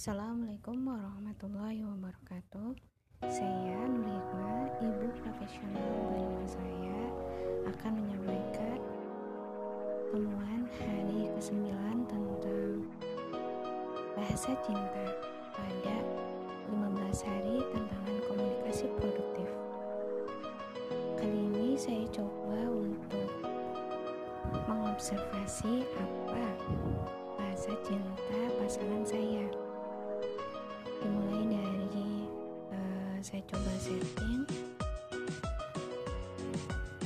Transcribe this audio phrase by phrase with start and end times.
[0.00, 2.72] Assalamualaikum warahmatullahi wabarakatuh.
[3.28, 7.00] Saya Nur Hikmah, ibu profesional bernama saya
[7.68, 8.80] akan menyampaikan
[10.08, 11.68] temuan hari ke-9
[12.08, 12.88] tentang
[14.16, 15.04] bahasa cinta
[15.52, 15.96] pada
[16.72, 19.52] 15 hari tantangan komunikasi produktif.
[21.20, 23.28] Kali ini saya coba untuk
[24.64, 26.44] mengobservasi apa
[27.36, 29.59] bahasa cinta pasangan saya
[33.30, 34.42] saya coba setting.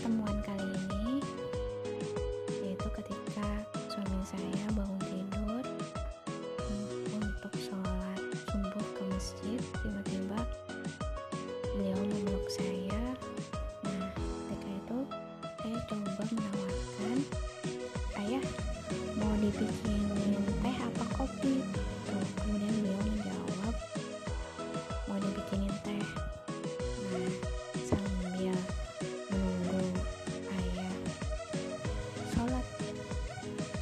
[0.00, 1.20] Temuan kali ini
[2.64, 3.44] yaitu ketika
[3.92, 5.64] suami saya bangun tidur
[7.20, 10.40] untuk sholat subuh ke masjid tiba-tiba
[11.76, 13.04] beliau memeluk saya.
[13.84, 14.08] Nah
[14.48, 14.98] ketika itu
[15.60, 17.18] saya coba menawarkan
[18.24, 18.44] ayah
[19.20, 19.93] mau dibikinin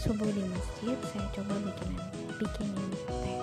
[0.02, 2.02] subuh di masjid saya coba bikinin
[2.34, 3.38] bikinin teh.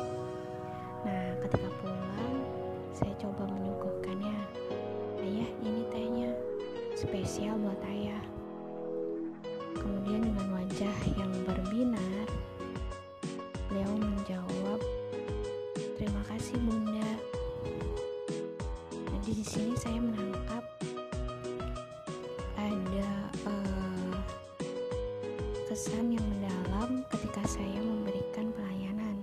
[1.07, 2.35] Nah ketika pulang
[2.91, 4.35] saya coba menyuguhkannya.
[5.23, 6.35] Ayah ini tehnya
[6.99, 8.19] spesial buat ayah.
[9.71, 12.27] Kemudian dengan wajah yang berbinar
[13.71, 14.83] beliau menjawab
[15.95, 17.11] terima kasih bunda.
[19.07, 20.38] Nah di sini saya menangkap
[25.79, 29.15] kesan yang mendalam ketika saya memberikan pelayanan.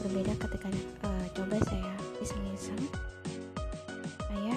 [0.00, 0.72] Berbeda ketika
[1.04, 2.80] uh, coba saya iseng-iseng.
[4.32, 4.56] Ayah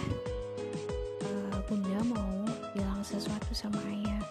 [1.28, 4.24] uh, bunda mau bilang sesuatu sama ayah.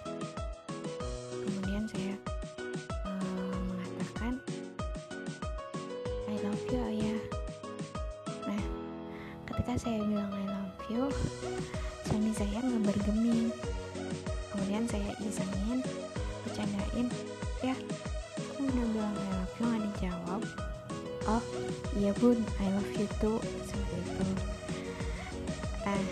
[1.44, 2.16] Kemudian saya
[3.04, 4.40] uh, mengatakan
[6.24, 7.20] I love you ayah.
[8.48, 8.62] Nah
[9.44, 11.04] ketika saya bilang I love you
[12.08, 13.52] suami saya nggak bergeming
[14.52, 15.84] kemudian saya isengin
[17.62, 17.74] ya.
[18.56, 20.42] Kamu udah bilang I love you nggak dijawab.
[21.30, 21.42] Oh
[21.96, 23.38] iya bun I love you too.
[23.66, 24.26] Seperti itu.
[25.86, 26.02] Nah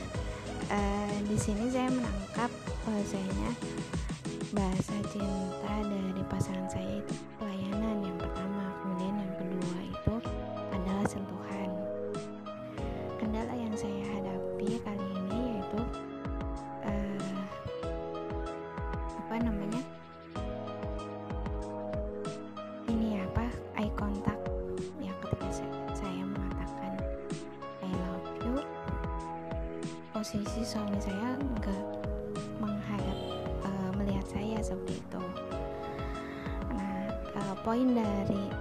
[1.31, 2.51] di sini saya menangkap
[2.83, 3.51] bahwasanya
[4.51, 8.50] bahasa cinta dari pasangan saya itu pelayanan yang pertama
[30.21, 31.81] posisi suami saya enggak
[32.61, 33.19] menghadap
[33.65, 35.23] uh, melihat saya seperti itu.
[36.77, 37.09] Nah
[37.41, 38.53] uh, poin dari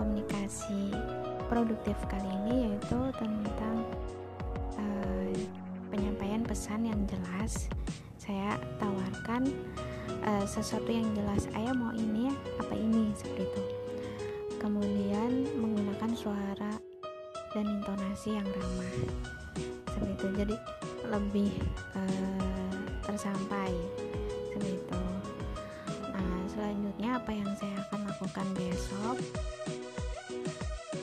[0.00, 0.96] komunikasi
[1.52, 3.84] produktif kali ini yaitu tentang
[4.80, 5.28] uh,
[5.92, 7.68] penyampaian pesan yang jelas.
[8.16, 9.52] Saya tawarkan
[10.24, 12.34] uh, sesuatu yang jelas ayah mau ini ya
[12.64, 13.12] apa ini?
[13.12, 13.62] seperti itu.
[14.56, 16.80] Kemudian menggunakan suara
[17.52, 19.44] dan intonasi yang ramah
[19.88, 20.26] seperti itu.
[20.36, 20.56] Jadi
[21.06, 21.50] lebih
[21.96, 22.74] uh,
[23.06, 23.72] tersampai.
[24.50, 25.02] Seperti itu.
[26.12, 29.16] Nah selanjutnya apa yang saya akan lakukan besok?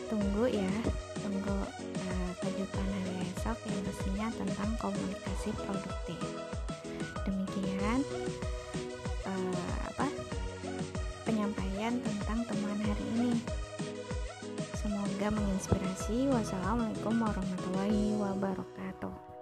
[0.10, 0.74] Tunggu ya.
[1.24, 6.20] Tunggu uh, kejutan hari esok yang pastinya tentang komunikasi produktif.
[7.24, 8.04] Demikian
[9.24, 10.08] uh, apa?
[11.24, 13.34] Penyampaian tentang temuan hari ini
[15.14, 16.26] semoga menginspirasi.
[16.34, 19.33] Wassalamualaikum warahmatullahi wabarakatuh